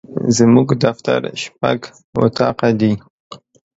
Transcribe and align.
زموږ 0.37 0.67
دفتر 0.83 1.19
شپږ 1.41 1.79
اطاقه 2.23 2.69
دي. 2.79 2.93